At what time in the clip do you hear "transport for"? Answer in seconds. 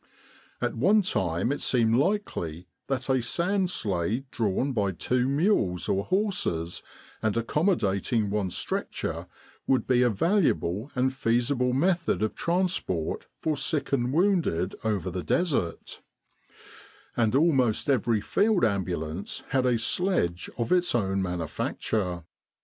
12.33-13.55